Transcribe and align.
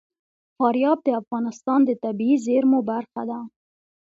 فاریاب 0.57 0.99
د 1.03 1.09
افغانستان 1.21 1.79
د 1.85 1.91
طبیعي 2.03 2.37
زیرمو 2.45 2.79
برخه 2.91 3.21
ده. 3.29 3.39